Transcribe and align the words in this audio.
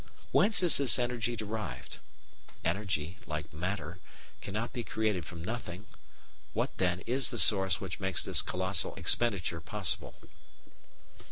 Whence 0.31 0.63
is 0.63 0.77
this 0.77 0.97
energy 0.97 1.35
derived? 1.35 1.99
Energy, 2.65 3.19
like 3.27 3.53
matter, 3.53 3.99
cannot 4.41 4.73
be 4.73 4.83
created 4.83 5.25
from 5.27 5.45
nothing; 5.45 5.85
what, 6.53 6.75
then, 6.77 7.01
is 7.01 7.29
the 7.29 7.37
source 7.37 7.79
which 7.79 7.99
makes 7.99 8.23
this 8.23 8.41
colossal 8.41 8.95
expenditure 8.95 9.61
possible. 9.61 10.15